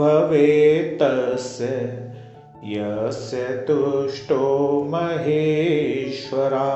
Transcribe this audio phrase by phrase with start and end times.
[0.00, 1.68] भवेत्तस्य
[2.64, 6.70] यस्य तुष्टो महेश्वरा